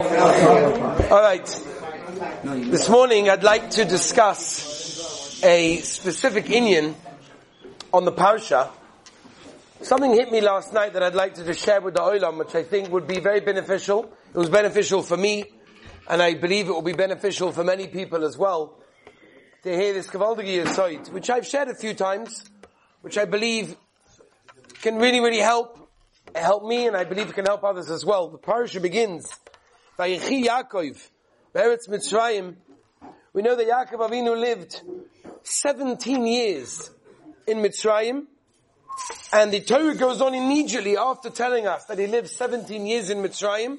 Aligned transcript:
All 0.00 1.20
right. 1.20 1.44
This 2.44 2.88
morning 2.88 3.28
I'd 3.28 3.42
like 3.42 3.70
to 3.70 3.84
discuss 3.84 5.42
a 5.42 5.78
specific 5.78 6.48
Indian 6.50 6.94
on 7.92 8.04
the 8.04 8.12
Parsha. 8.12 8.70
Something 9.82 10.12
hit 10.12 10.30
me 10.30 10.40
last 10.40 10.72
night 10.72 10.92
that 10.92 11.02
I'd 11.02 11.16
like 11.16 11.34
to 11.34 11.44
just 11.44 11.64
share 11.64 11.80
with 11.80 11.94
the 11.94 12.00
Olam, 12.00 12.38
which 12.38 12.54
I 12.54 12.62
think 12.62 12.92
would 12.92 13.08
be 13.08 13.18
very 13.18 13.40
beneficial. 13.40 14.08
It 14.32 14.38
was 14.38 14.48
beneficial 14.48 15.02
for 15.02 15.16
me, 15.16 15.46
and 16.08 16.22
I 16.22 16.34
believe 16.34 16.68
it 16.68 16.72
will 16.72 16.82
be 16.82 16.92
beneficial 16.92 17.50
for 17.50 17.64
many 17.64 17.88
people 17.88 18.24
as 18.24 18.38
well 18.38 18.78
to 19.64 19.76
hear 19.76 19.94
this 19.94 20.06
Kavaldagi 20.06 20.62
Yisoid, 20.64 21.10
which 21.10 21.28
I've 21.28 21.44
shared 21.44 21.70
a 21.70 21.74
few 21.74 21.92
times, 21.92 22.44
which 23.00 23.18
I 23.18 23.24
believe 23.24 23.74
can 24.80 24.98
really, 24.98 25.18
really 25.18 25.40
help, 25.40 25.90
help 26.36 26.64
me, 26.64 26.86
and 26.86 26.96
I 26.96 27.02
believe 27.02 27.30
it 27.30 27.34
can 27.34 27.46
help 27.46 27.64
others 27.64 27.90
as 27.90 28.04
well. 28.04 28.28
The 28.28 28.38
Parsha 28.38 28.80
begins 28.80 29.34
Vayechi 29.98 30.44
Yaakov, 30.44 30.96
Beretz 31.52 31.88
Mitzrayim. 31.88 32.54
We 33.32 33.42
know 33.42 33.56
that 33.56 33.66
Yaakov 33.66 34.08
Avinu 34.08 34.38
lived 34.38 34.80
17 35.42 36.24
years 36.24 36.88
in 37.48 37.58
Mitzrayim, 37.58 38.26
and 39.32 39.52
the 39.52 39.60
Torah 39.60 39.96
goes 39.96 40.20
on 40.20 40.36
immediately 40.36 40.96
after 40.96 41.30
telling 41.30 41.66
us 41.66 41.86
that 41.86 41.98
he 41.98 42.06
lived 42.06 42.28
17 42.28 42.86
years 42.86 43.10
in 43.10 43.18
Mitzrayim. 43.18 43.78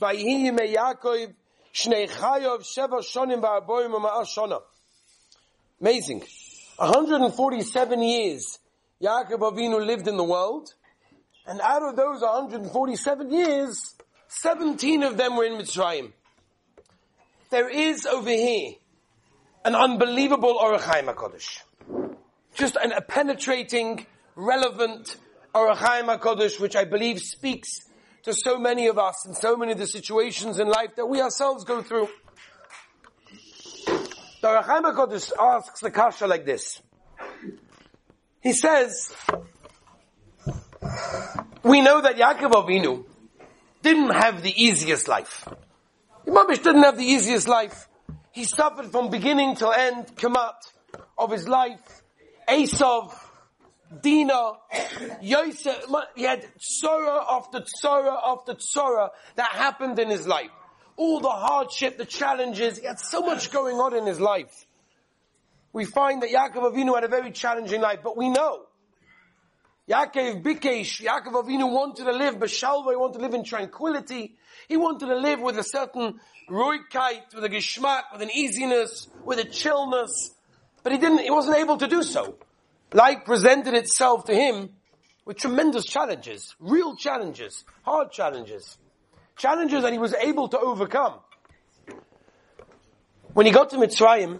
Vayehi 0.00 0.52
me 0.52 0.74
Yaakov 0.74 1.32
Shnei 1.72 2.10
Chayov 2.10 2.62
Sheva 2.62 2.98
Shonim 2.98 3.40
Ba'aboyim 3.40 4.00
Ma'al 4.00 4.26
Shona. 4.26 4.60
Amazing. 5.80 6.24
147 6.78 8.02
years 8.02 8.58
Yaakov 9.00 9.38
Avinu 9.38 9.86
lived 9.86 10.08
in 10.08 10.16
the 10.16 10.24
world, 10.24 10.74
and 11.46 11.60
out 11.60 11.84
of 11.84 11.94
those 11.94 12.20
147 12.20 13.30
years, 13.30 13.94
17 14.30 15.02
of 15.02 15.16
them 15.16 15.36
were 15.36 15.44
in 15.44 15.54
Mitzrayim. 15.54 16.12
There 17.50 17.68
is 17.68 18.06
over 18.06 18.30
here 18.30 18.74
an 19.64 19.74
unbelievable 19.74 20.56
Ohr 20.60 20.78
HaChaim 20.78 21.12
HaKadosh. 21.12 21.62
Just 22.54 22.76
an, 22.76 22.92
a 22.92 23.00
penetrating, 23.00 24.06
relevant 24.36 25.16
Ohr 25.52 25.74
HaChaim 25.74 26.16
HaKadosh, 26.16 26.60
which 26.60 26.76
I 26.76 26.84
believe 26.84 27.18
speaks 27.18 27.80
to 28.22 28.32
so 28.32 28.56
many 28.56 28.86
of 28.86 28.98
us 28.98 29.26
in 29.26 29.34
so 29.34 29.56
many 29.56 29.72
of 29.72 29.78
the 29.78 29.86
situations 29.88 30.60
in 30.60 30.68
life 30.68 30.94
that 30.94 31.06
we 31.06 31.20
ourselves 31.20 31.64
go 31.64 31.82
through. 31.82 32.08
The 34.42 34.48
Ohr 34.48 34.62
HaChaim 34.62 34.94
HaKadosh 34.94 35.32
asks 35.40 35.80
the 35.80 35.90
Kasha 35.90 36.28
like 36.28 36.46
this. 36.46 36.80
He 38.40 38.52
says, 38.52 39.12
we 41.64 41.80
know 41.80 42.00
that 42.00 42.16
Yaakov 42.16 42.52
Avinu 42.52 43.09
didn't 43.82 44.10
have 44.10 44.42
the 44.42 44.62
easiest 44.62 45.08
life. 45.08 45.48
Imamish 46.26 46.62
didn't 46.62 46.82
have 46.82 46.96
the 46.96 47.04
easiest 47.04 47.48
life. 47.48 47.88
He 48.32 48.44
suffered 48.44 48.90
from 48.92 49.10
beginning 49.10 49.56
till 49.56 49.72
end, 49.72 50.06
kamat, 50.16 50.54
of 51.18 51.32
his 51.32 51.48
life. 51.48 52.02
Esav, 52.48 53.12
Dina, 54.02 54.52
Yosef, 55.20 55.84
he 56.14 56.22
had 56.22 56.46
tzora 56.58 57.24
after 57.28 57.60
tzora 57.60 58.16
after 58.24 58.54
tzora 58.54 59.10
that 59.36 59.50
happened 59.50 59.98
in 59.98 60.08
his 60.08 60.26
life. 60.26 60.50
All 60.96 61.20
the 61.20 61.30
hardship, 61.30 61.96
the 61.98 62.04
challenges, 62.04 62.78
he 62.78 62.86
had 62.86 63.00
so 63.00 63.22
much 63.22 63.50
going 63.50 63.76
on 63.76 63.96
in 63.96 64.06
his 64.06 64.20
life. 64.20 64.66
We 65.72 65.84
find 65.84 66.22
that 66.22 66.30
Yaakov 66.30 66.72
Avinu 66.74 66.94
had 66.94 67.04
a 67.04 67.08
very 67.08 67.30
challenging 67.30 67.80
life, 67.80 68.00
but 68.02 68.16
we 68.16 68.28
know 68.28 68.66
Yaakov 69.90 70.44
Bikesh, 70.44 71.02
Yaakov 71.02 71.44
Avinu 71.44 71.68
wanted 71.72 72.04
to 72.04 72.12
live 72.12 72.36
Beshalva, 72.36 72.90
he 72.90 72.96
wanted 72.96 73.18
to 73.18 73.24
live 73.24 73.34
in 73.34 73.42
tranquility. 73.42 74.36
He 74.68 74.76
wanted 74.76 75.06
to 75.06 75.16
live 75.16 75.40
with 75.40 75.58
a 75.58 75.64
certain 75.64 76.20
roikite, 76.48 77.34
with 77.34 77.42
a 77.42 77.48
geschmack, 77.48 78.02
with 78.12 78.22
an 78.22 78.30
easiness, 78.30 79.08
with 79.24 79.40
a 79.40 79.44
chillness. 79.44 80.30
But 80.84 80.92
he 80.92 80.98
didn't, 80.98 81.18
he 81.18 81.30
wasn't 81.30 81.56
able 81.56 81.76
to 81.78 81.88
do 81.88 82.04
so. 82.04 82.36
Life 82.92 83.24
presented 83.24 83.74
itself 83.74 84.26
to 84.26 84.34
him 84.34 84.70
with 85.24 85.38
tremendous 85.38 85.84
challenges, 85.86 86.54
real 86.60 86.94
challenges, 86.94 87.64
hard 87.82 88.12
challenges. 88.12 88.78
Challenges 89.36 89.82
that 89.82 89.92
he 89.92 89.98
was 89.98 90.14
able 90.14 90.48
to 90.50 90.58
overcome. 90.60 91.14
When 93.32 93.44
he 93.44 93.50
got 93.50 93.70
to 93.70 93.76
Mitzrayim, 93.76 94.38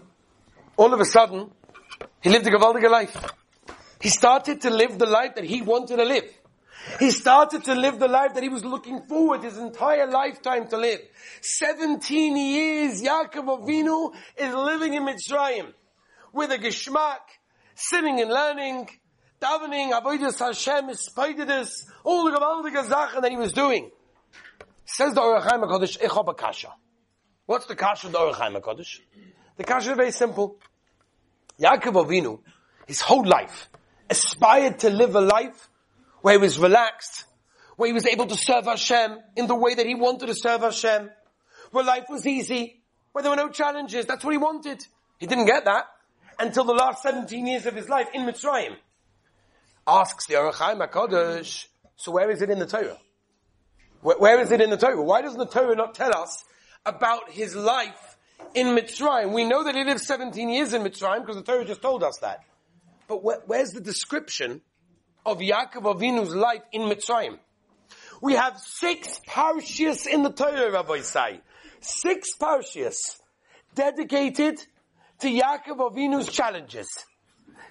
all 0.77 0.93
of 0.93 0.99
a 1.01 1.05
sudden, 1.05 1.51
he 2.21 2.29
lived 2.29 2.47
a 2.47 2.51
Gavaldiga 2.51 2.89
life. 2.89 3.33
He 4.01 4.09
started 4.09 4.61
to 4.61 4.69
live 4.69 4.97
the 4.97 5.05
life 5.05 5.35
that 5.35 5.43
he 5.43 5.61
wanted 5.61 5.97
to 5.97 6.03
live. 6.03 6.25
He 6.99 7.11
started 7.11 7.63
to 7.65 7.75
live 7.75 7.99
the 7.99 8.07
life 8.07 8.33
that 8.33 8.43
he 8.43 8.49
was 8.49 8.65
looking 8.65 9.03
forward 9.03 9.43
his 9.43 9.57
entire 9.57 10.07
lifetime 10.07 10.67
to 10.69 10.77
live. 10.77 10.99
17 11.41 12.35
years 12.37 13.01
Yaakov 13.03 13.61
Avinu 13.61 14.13
is 14.35 14.53
living 14.53 14.95
in 14.95 15.03
Mitzrayim 15.03 15.71
with 16.33 16.51
a 16.51 16.57
geschmack, 16.57 17.19
sitting 17.75 18.19
and 18.19 18.31
learning, 18.31 18.89
davening, 19.39 19.91
avodas 19.91 20.39
Hashem, 20.39 20.89
spiderus, 20.89 21.85
all 22.03 22.25
the 22.25 22.37
gewaldige 22.37 22.83
Sachen 22.87 23.21
that 23.21 23.31
he 23.31 23.37
was 23.37 23.53
doing. 23.53 23.91
Says 24.85 25.13
the 25.13 25.21
Orach 25.21 25.47
HaKadosh, 25.47 25.99
Echob 25.99 26.35
Kasha. 26.35 26.73
What's 27.45 27.67
the 27.67 27.75
Kasha 27.75 28.07
of 28.07 28.13
the 28.13 28.19
Ohr 28.19 28.33
HaChaim 28.33 28.59
HaKadosh? 28.59 28.99
The 29.57 29.63
Kasha 29.63 29.91
is 29.91 29.97
very 29.97 30.11
simple. 30.11 30.57
Yaakov 31.59 32.05
Avinu, 32.05 32.39
his 32.87 33.01
whole 33.01 33.25
life, 33.25 33.69
aspired 34.11 34.79
to 34.79 34.89
live 34.89 35.15
a 35.15 35.21
life 35.21 35.69
where 36.21 36.33
he 36.33 36.37
was 36.37 36.59
relaxed, 36.59 37.23
where 37.77 37.87
he 37.87 37.93
was 37.93 38.05
able 38.05 38.27
to 38.27 38.35
serve 38.35 38.65
Hashem 38.65 39.17
in 39.35 39.47
the 39.47 39.55
way 39.55 39.73
that 39.73 39.85
he 39.85 39.95
wanted 39.95 40.27
to 40.27 40.35
serve 40.35 40.61
Hashem, 40.61 41.09
where 41.71 41.83
life 41.83 42.05
was 42.09 42.27
easy, 42.27 42.83
where 43.13 43.23
there 43.23 43.31
were 43.31 43.37
no 43.37 43.49
challenges. 43.49 44.05
That's 44.05 44.23
what 44.23 44.31
he 44.31 44.37
wanted. 44.37 44.85
He 45.17 45.25
didn't 45.25 45.45
get 45.45 45.65
that 45.65 45.85
until 46.37 46.65
the 46.65 46.73
last 46.73 47.01
17 47.03 47.47
years 47.47 47.65
of 47.65 47.73
his 47.73 47.87
life 47.89 48.09
in 48.13 48.23
Mitzrayim. 48.23 48.75
Asks 49.87 50.27
the 50.27 50.35
Ohr 50.35 50.51
HaChaim 50.51 50.87
HaKadosh, 50.87 51.65
so 51.95 52.11
where 52.11 52.29
is 52.29 52.41
it 52.41 52.49
in 52.49 52.59
the 52.59 52.67
Torah? 52.67 52.97
Where, 54.01 54.17
where 54.17 54.39
is 54.41 54.51
it 54.51 54.61
in 54.61 54.69
the 54.69 54.77
Torah? 54.77 55.01
Why 55.01 55.21
doesn't 55.21 55.39
the 55.39 55.45
Torah 55.45 55.75
not 55.75 55.95
tell 55.95 56.15
us 56.15 56.43
about 56.85 57.31
his 57.31 57.55
life 57.55 58.17
in 58.53 58.67
Mitzrayim? 58.75 59.33
We 59.33 59.45
know 59.45 59.63
that 59.63 59.75
he 59.75 59.83
lived 59.83 60.01
17 60.01 60.49
years 60.49 60.73
in 60.73 60.83
Mitzrayim 60.83 61.21
because 61.21 61.37
the 61.37 61.43
Torah 61.43 61.65
just 61.65 61.81
told 61.81 62.03
us 62.03 62.17
that. 62.21 62.43
But 63.11 63.25
where, 63.25 63.41
where's 63.45 63.71
the 63.71 63.81
description 63.81 64.61
of 65.25 65.39
Yaakov 65.39 65.83
Avinu's 65.83 66.33
life 66.33 66.61
in 66.71 66.83
Mitzrayim? 66.83 67.39
We 68.21 68.35
have 68.35 68.57
six 68.57 69.19
parshias 69.27 70.07
in 70.07 70.23
the 70.23 70.29
Torah, 70.29 70.71
Rabbi 70.71 71.01
Say. 71.01 71.41
Six 71.81 72.29
parshias 72.39 72.95
dedicated 73.75 74.59
to 75.19 75.27
Yaakov 75.27 75.91
Avinu's 75.91 76.29
challenges. 76.29 76.87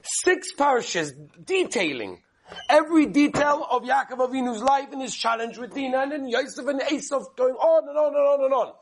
Six 0.02 0.52
parshias 0.52 1.12
detailing 1.42 2.20
every 2.68 3.06
detail 3.06 3.66
of 3.70 3.84
Yaakov 3.84 4.28
Avinu's 4.28 4.62
life 4.62 4.92
and 4.92 5.00
his 5.00 5.14
challenge 5.14 5.56
with 5.56 5.74
Dinah 5.74 6.14
and 6.16 6.30
Yosef 6.30 6.66
and 6.66 6.82
Esav 6.82 7.34
going 7.34 7.54
on 7.54 7.88
and 7.88 7.96
on 7.96 8.14
and 8.14 8.26
on 8.28 8.44
and 8.44 8.52
on. 8.52 8.72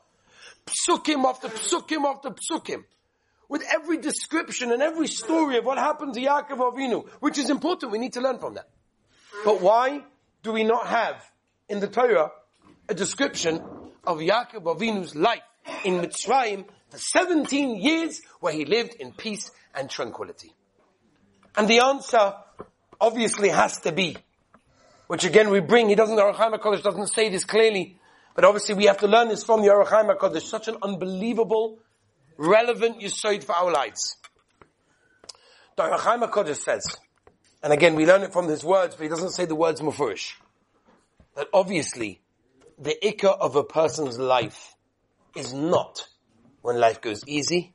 Psukim 0.66 1.24
after 1.24 1.46
psukim 1.50 2.04
after 2.04 2.30
psukim 2.30 2.82
with 3.48 3.64
every 3.72 3.98
description 3.98 4.72
and 4.72 4.82
every 4.82 5.06
story 5.06 5.56
of 5.56 5.64
what 5.64 5.78
happened 5.78 6.14
to 6.14 6.20
Yaakov 6.20 6.58
Avinu, 6.58 7.08
which 7.20 7.38
is 7.38 7.50
important. 7.50 7.92
We 7.92 7.98
need 7.98 8.12
to 8.14 8.20
learn 8.20 8.38
from 8.38 8.54
that. 8.54 8.68
But 9.44 9.60
why 9.60 10.02
do 10.42 10.52
we 10.52 10.64
not 10.64 10.86
have 10.86 11.24
in 11.68 11.80
the 11.80 11.88
Torah 11.88 12.30
a 12.88 12.94
description 12.94 13.62
of 14.06 14.18
Yaakov 14.18 14.62
Avinu's 14.62 15.14
life 15.14 15.42
in 15.84 16.00
Mitzrayim 16.00 16.66
for 16.90 16.98
17 16.98 17.76
years 17.76 18.20
where 18.40 18.52
he 18.52 18.64
lived 18.64 18.94
in 18.94 19.12
peace 19.12 19.50
and 19.74 19.88
tranquility? 19.88 20.52
And 21.56 21.68
the 21.68 21.80
answer 21.80 22.34
obviously 23.00 23.48
has 23.48 23.80
to 23.80 23.92
be, 23.92 24.16
which 25.06 25.24
again 25.24 25.50
we 25.50 25.60
bring, 25.60 25.88
he 25.88 25.94
doesn't, 25.94 26.16
the 26.16 26.22
Ohr 26.22 26.34
HaChaim 26.34 26.58
HaKadosh 26.58 26.82
doesn't 26.82 27.08
say 27.08 27.30
this 27.30 27.44
clearly, 27.44 27.98
but 28.34 28.44
obviously 28.44 28.74
we 28.74 28.84
have 28.84 28.98
to 28.98 29.08
learn 29.08 29.28
this 29.28 29.42
from 29.42 29.62
the 29.62 29.70
Ohr 29.70 29.84
HaChaim 29.84 30.16
HaKadosh, 30.16 30.42
such 30.42 30.68
an 30.68 30.76
unbelievable 30.82 31.78
relevant 32.38 33.00
yisoid 33.00 33.44
for 33.44 33.54
our 33.54 33.70
lives. 33.70 34.16
Ohr 35.76 35.90
HaChaim 35.90 36.30
HaKadosh 36.30 36.56
says, 36.56 36.96
and 37.62 37.72
again 37.72 37.94
we 37.94 38.06
learn 38.06 38.22
it 38.22 38.32
from 38.32 38.48
his 38.48 38.64
words, 38.64 38.94
but 38.94 39.02
he 39.02 39.08
doesn't 39.08 39.30
say 39.30 39.44
the 39.44 39.54
words 39.54 39.80
mufurish, 39.80 40.32
that 41.36 41.48
obviously 41.52 42.22
the 42.78 42.96
ikka 43.02 43.26
of 43.26 43.56
a 43.56 43.64
person's 43.64 44.18
life 44.18 44.74
is 45.36 45.52
not 45.52 46.06
when 46.62 46.78
life 46.78 47.00
goes 47.00 47.26
easy, 47.26 47.74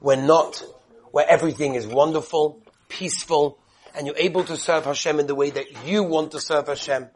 when 0.00 0.26
not 0.26 0.62
where 1.12 1.28
everything 1.28 1.74
is 1.74 1.86
wonderful, 1.86 2.62
peaceful, 2.88 3.58
and 3.94 4.06
you're 4.06 4.18
able 4.18 4.44
to 4.44 4.56
serve 4.56 4.84
Hashem 4.84 5.18
in 5.18 5.26
the 5.26 5.34
way 5.34 5.50
that 5.50 5.86
you 5.86 6.02
want 6.02 6.32
to 6.32 6.40
serve 6.40 6.66
Hashem. 6.66 7.08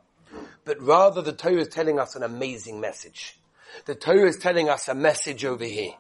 But 0.64 0.80
rather 0.80 1.20
the 1.20 1.32
Torah 1.32 1.60
is 1.60 1.68
telling 1.68 1.98
us 1.98 2.16
an 2.16 2.22
amazing 2.22 2.80
message. 2.80 3.38
The 3.84 3.94
Torah 3.94 4.28
is 4.28 4.38
telling 4.38 4.68
us 4.68 4.88
a 4.88 4.94
message 4.94 5.44
over 5.44 5.64
here 5.64 5.92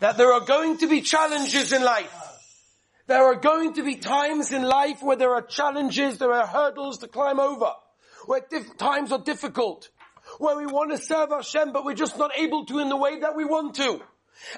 that 0.00 0.16
there 0.16 0.32
are 0.32 0.40
going 0.40 0.78
to 0.78 0.88
be 0.88 1.00
challenges 1.00 1.72
in 1.72 1.82
life. 1.82 2.12
There 3.06 3.24
are 3.24 3.36
going 3.36 3.74
to 3.74 3.84
be 3.84 3.96
times 3.96 4.50
in 4.50 4.62
life 4.62 5.02
where 5.02 5.16
there 5.16 5.34
are 5.34 5.42
challenges, 5.42 6.18
there 6.18 6.32
are 6.32 6.46
hurdles 6.46 6.98
to 6.98 7.08
climb 7.08 7.38
over, 7.38 7.70
where 8.26 8.42
times 8.78 9.12
are 9.12 9.20
difficult, 9.20 9.90
where 10.38 10.56
we 10.56 10.66
want 10.66 10.90
to 10.90 10.98
serve 10.98 11.30
Hashem, 11.30 11.72
but 11.72 11.84
we're 11.84 11.94
just 11.94 12.18
not 12.18 12.32
able 12.36 12.66
to 12.66 12.80
in 12.80 12.88
the 12.88 12.96
way 12.96 13.20
that 13.20 13.36
we 13.36 13.44
want 13.44 13.76
to. 13.76 14.00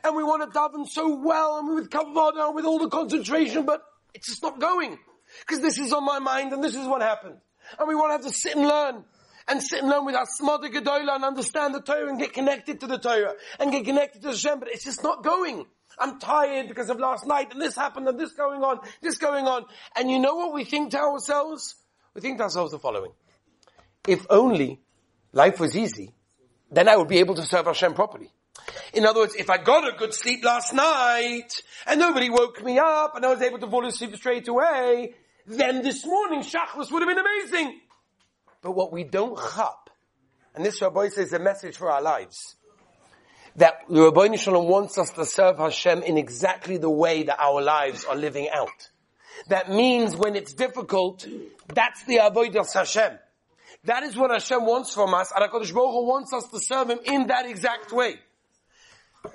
And 0.02 0.16
we 0.16 0.24
want 0.24 0.50
to 0.50 0.58
daven 0.58 0.88
so 0.88 1.16
well 1.16 1.58
and 1.58 1.74
with 1.74 1.90
kavod 1.90 2.36
and 2.36 2.54
with 2.54 2.64
all 2.64 2.78
the 2.78 2.88
concentration, 2.88 3.64
but 3.64 3.82
it's 4.14 4.28
just 4.28 4.42
not 4.42 4.58
going. 4.58 4.98
Because 5.40 5.60
this 5.60 5.78
is 5.78 5.92
on 5.92 6.04
my 6.04 6.18
mind 6.18 6.52
and 6.52 6.64
this 6.64 6.74
is 6.74 6.86
what 6.86 7.02
happened. 7.02 7.36
And 7.78 7.86
we 7.86 7.94
want 7.94 8.08
to 8.08 8.12
have 8.12 8.22
to 8.22 8.32
sit 8.32 8.56
and 8.56 8.66
learn. 8.66 9.04
And 9.48 9.62
sit 9.62 9.80
and 9.80 9.88
learn 9.88 10.04
with 10.04 10.14
Asmada 10.14 10.70
Gedola 10.70 11.14
and 11.14 11.24
understand 11.24 11.74
the 11.74 11.80
Torah 11.80 12.08
and 12.08 12.18
get 12.18 12.34
connected 12.34 12.80
to 12.80 12.86
the 12.86 12.98
Torah 12.98 13.32
and 13.58 13.72
get 13.72 13.84
connected 13.84 14.22
to 14.22 14.28
Hashem, 14.28 14.60
but 14.60 14.68
it's 14.68 14.84
just 14.84 15.02
not 15.02 15.24
going. 15.24 15.64
I'm 15.98 16.18
tired 16.18 16.68
because 16.68 16.90
of 16.90 16.98
last 17.00 17.26
night 17.26 17.52
and 17.52 17.60
this 17.60 17.74
happened 17.74 18.08
and 18.08 18.18
this 18.18 18.32
going 18.32 18.62
on, 18.62 18.80
this 19.00 19.16
going 19.16 19.46
on. 19.46 19.64
And 19.96 20.10
you 20.10 20.18
know 20.18 20.34
what 20.34 20.54
we 20.54 20.64
think 20.64 20.90
to 20.92 20.98
ourselves? 20.98 21.74
We 22.14 22.20
think 22.20 22.38
to 22.38 22.44
ourselves 22.44 22.72
the 22.72 22.78
following. 22.78 23.12
If 24.06 24.26
only 24.30 24.80
life 25.32 25.58
was 25.60 25.76
easy, 25.76 26.12
then 26.70 26.88
I 26.88 26.96
would 26.96 27.08
be 27.08 27.18
able 27.18 27.34
to 27.36 27.42
serve 27.42 27.66
Hashem 27.66 27.94
properly. 27.94 28.30
In 28.92 29.06
other 29.06 29.20
words, 29.20 29.34
if 29.34 29.50
I 29.50 29.58
got 29.58 29.86
a 29.88 29.96
good 29.96 30.12
sleep 30.14 30.44
last 30.44 30.74
night 30.74 31.50
and 31.86 31.98
nobody 31.98 32.28
woke 32.28 32.62
me 32.62 32.78
up 32.78 33.16
and 33.16 33.24
I 33.24 33.28
was 33.28 33.42
able 33.42 33.58
to 33.58 33.66
fall 33.66 33.86
asleep 33.86 34.14
straight 34.16 34.48
away, 34.48 35.14
then 35.46 35.82
this 35.82 36.04
morning 36.04 36.40
Shachris 36.40 36.90
would 36.90 37.02
have 37.02 37.08
been 37.08 37.24
amazing. 37.24 37.80
But 38.62 38.72
what 38.72 38.92
we 38.92 39.04
don't 39.04 39.38
chap, 39.54 39.90
and 40.54 40.64
this 40.64 40.82
Rabbi 40.82 41.08
says 41.08 41.32
a 41.32 41.38
message 41.38 41.76
for 41.76 41.90
our 41.90 42.02
lives, 42.02 42.56
that 43.56 43.80
the 43.88 44.00
Ribbono 44.00 44.38
Shel 44.38 44.54
Olam 44.54 44.66
wants 44.66 44.98
us 44.98 45.10
to 45.10 45.24
serve 45.24 45.58
Hashem 45.58 46.02
in 46.02 46.18
exactly 46.18 46.76
the 46.76 46.90
way 46.90 47.24
that 47.24 47.40
our 47.40 47.60
lives 47.60 48.04
are 48.04 48.16
living 48.16 48.48
out. 48.52 48.90
That 49.48 49.70
means 49.70 50.16
when 50.16 50.36
it's 50.36 50.52
difficult, 50.52 51.26
that's 51.72 52.04
the 52.04 52.16
Avodah 52.16 52.72
Hashem. 52.72 53.18
That 53.84 54.02
is 54.02 54.16
what 54.16 54.30
Hashem 54.30 54.64
wants 54.64 54.92
from 54.92 55.14
us, 55.14 55.32
and 55.34 55.44
HaKadosh 55.44 55.72
Baruch 55.72 55.92
Hu 55.92 56.06
wants 56.06 56.32
us 56.32 56.48
to 56.48 56.58
serve 56.60 56.90
Him 56.90 56.98
in 57.04 57.28
that 57.28 57.46
exact 57.46 57.92
way. 57.92 58.16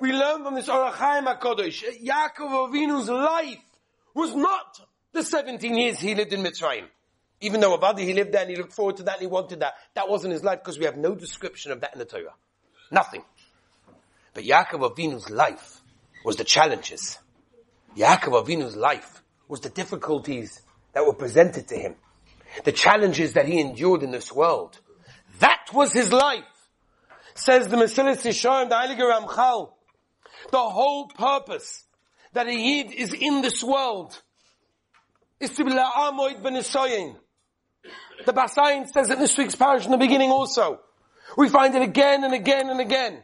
We 0.00 0.12
learn 0.12 0.44
from 0.44 0.54
this 0.54 0.68
Ohr 0.68 0.90
HaChaim 0.90 1.38
HaKadosh, 1.38 2.04
Yaakov 2.04 2.70
Avinu's 2.70 3.08
life 3.08 3.58
was 4.14 4.34
not 4.34 4.80
the 5.12 5.22
17 5.22 5.76
years 5.76 5.98
he 5.98 6.14
lived 6.14 6.32
in 6.32 6.42
Mitzrayim. 6.42 6.84
Even 7.44 7.60
though 7.60 7.76
Avadi, 7.76 8.00
he 8.00 8.14
lived 8.14 8.32
there 8.32 8.40
and 8.40 8.50
he 8.50 8.56
looked 8.56 8.72
forward 8.72 8.96
to 8.96 9.02
that 9.02 9.16
and 9.16 9.20
he 9.20 9.26
wanted 9.26 9.60
that. 9.60 9.74
That 9.92 10.08
wasn't 10.08 10.32
his 10.32 10.42
life 10.42 10.60
because 10.60 10.78
we 10.78 10.86
have 10.86 10.96
no 10.96 11.14
description 11.14 11.72
of 11.72 11.80
that 11.82 11.92
in 11.92 11.98
the 11.98 12.06
Torah. 12.06 12.32
Nothing. 12.90 13.22
But 14.32 14.44
Yaakov 14.44 14.96
Avinu's 14.96 15.28
life 15.28 15.82
was 16.24 16.36
the 16.36 16.44
challenges. 16.44 17.18
Yaakov 17.98 18.46
Avinu's 18.46 18.76
life 18.76 19.22
was 19.46 19.60
the 19.60 19.68
difficulties 19.68 20.62
that 20.94 21.04
were 21.04 21.12
presented 21.12 21.68
to 21.68 21.74
him. 21.76 21.96
The 22.64 22.72
challenges 22.72 23.34
that 23.34 23.46
he 23.46 23.60
endured 23.60 24.02
in 24.02 24.10
this 24.10 24.32
world. 24.32 24.80
That 25.40 25.66
was 25.74 25.92
his 25.92 26.14
life. 26.14 26.44
Says 27.34 27.68
the 27.68 27.76
Mesilas 27.76 28.22
Yesharim, 28.22 28.70
the 28.70 28.74
Heilige 28.74 29.00
Ramchal. 29.00 29.70
The 30.50 30.58
whole 30.58 31.08
purpose 31.08 31.84
that 32.32 32.46
a 32.46 32.54
Yid 32.54 32.90
is 32.90 33.12
in 33.12 33.42
this 33.42 33.62
world 33.62 34.18
is 35.40 35.50
to 35.50 35.64
be 35.66 35.72
la'amoid 35.72 36.42
ben 36.42 36.54
The 38.24 38.32
Basayin 38.32 38.88
says 38.88 39.10
in 39.10 39.18
this 39.18 39.36
week's 39.36 39.54
parish 39.54 39.84
in 39.84 39.90
the 39.90 39.98
beginning 39.98 40.30
also. 40.30 40.80
We 41.36 41.48
find 41.48 41.74
it 41.74 41.82
again 41.82 42.24
and 42.24 42.34
again 42.34 42.68
and 42.68 42.80
again. 42.80 43.22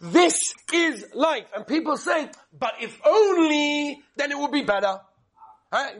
This 0.00 0.54
is 0.72 1.04
life. 1.14 1.46
And 1.54 1.66
people 1.66 1.96
say, 1.96 2.30
but 2.58 2.74
if 2.80 2.98
only, 3.04 4.00
then 4.16 4.30
it 4.30 4.38
would 4.38 4.52
be 4.52 4.62
better. 4.62 5.00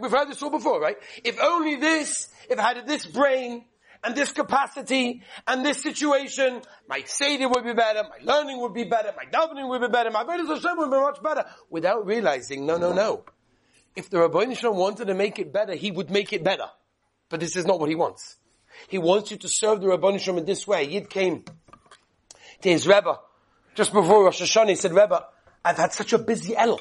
We've 0.00 0.10
heard 0.10 0.28
this 0.28 0.42
all 0.42 0.50
before, 0.50 0.80
right? 0.80 0.96
If 1.24 1.40
only 1.40 1.76
this, 1.76 2.28
if 2.48 2.58
I 2.58 2.74
had 2.74 2.86
this 2.86 3.06
brain, 3.06 3.64
and 4.02 4.16
this 4.16 4.32
capacity, 4.32 5.22
and 5.46 5.64
this 5.64 5.82
situation, 5.82 6.62
my 6.88 7.02
Seder 7.04 7.48
would 7.50 7.64
be 7.64 7.74
better, 7.74 8.02
my 8.02 8.32
learning 8.32 8.58
would 8.62 8.72
be 8.72 8.84
better, 8.84 9.12
my 9.14 9.26
davening 9.26 9.68
would 9.68 9.82
be 9.82 9.88
better, 9.88 10.10
my 10.10 10.24
Vedas 10.24 10.48
Hashem 10.48 10.78
would 10.78 10.90
be 10.90 10.96
much 10.96 11.22
better, 11.22 11.44
without 11.68 12.06
realizing, 12.06 12.64
no, 12.64 12.78
no, 12.78 12.94
no. 12.94 13.24
If 13.94 14.08
the 14.08 14.16
Ribbono 14.16 14.56
Shel 14.56 14.72
Olam 14.72 14.76
wanted 14.76 15.08
to 15.08 15.14
make 15.14 15.38
it 15.38 15.52
better, 15.52 15.74
he 15.74 15.90
would 15.90 16.10
make 16.10 16.32
it 16.32 16.42
better. 16.42 16.70
But 17.30 17.40
this 17.40 17.56
is 17.56 17.64
not 17.64 17.80
what 17.80 17.88
he 17.88 17.94
wants. 17.94 18.36
He 18.88 18.98
wants 18.98 19.30
you 19.30 19.38
to 19.38 19.48
serve 19.48 19.80
the 19.80 19.86
Ribbono 19.86 20.20
Shel 20.20 20.34
Olam 20.34 20.38
in 20.38 20.44
this 20.44 20.66
way. 20.66 20.84
Yid 20.84 21.08
came 21.08 21.44
to 22.60 22.68
his 22.68 22.86
Rebbe, 22.86 23.18
just 23.74 23.92
before 23.92 24.24
Rosh 24.24 24.42
Hashanah, 24.42 24.68
he 24.68 24.74
said, 24.74 24.92
Rebbe, 24.92 25.24
I've 25.64 25.76
had 25.76 25.92
such 25.92 26.12
a 26.12 26.18
busy 26.18 26.56
El. 26.56 26.80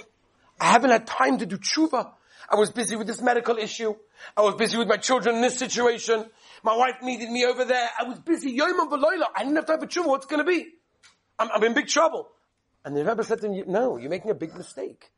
I 0.59 0.65
haven't 0.65 0.89
had 0.89 1.07
time 1.07 1.37
to 1.37 1.45
do 1.45 1.57
tshuva. 1.57 2.11
I 2.49 2.55
was 2.55 2.71
busy 2.71 2.95
with 2.95 3.07
this 3.07 3.21
medical 3.21 3.57
issue. 3.57 3.93
I 4.35 4.41
was 4.41 4.55
busy 4.55 4.77
with 4.77 4.87
my 4.87 4.97
children 4.97 5.35
in 5.35 5.41
this 5.41 5.57
situation. 5.57 6.25
My 6.63 6.75
wife 6.75 6.95
needed 7.03 7.29
me 7.29 7.45
over 7.45 7.63
there. 7.63 7.89
I 7.97 8.03
was 8.03 8.19
busy. 8.19 8.51
Yom 8.51 8.91
and 8.91 9.05
I 9.35 9.43
didn't 9.43 9.55
have 9.55 9.67
time 9.67 9.79
for 9.79 9.85
tshuva. 9.85 10.07
What's 10.07 10.25
going 10.25 10.43
to 10.43 10.49
be? 10.49 10.67
I'm, 11.37 11.49
I'm, 11.53 11.63
in 11.63 11.73
big 11.73 11.87
trouble. 11.87 12.27
And 12.83 12.97
the 12.97 13.05
Rebbe 13.05 13.23
said 13.23 13.39
to 13.41 13.51
him, 13.51 13.63
no, 13.67 13.97
you're 13.97 14.09
making 14.09 14.31
a 14.31 14.35
big 14.35 14.55
mistake. 14.55 15.09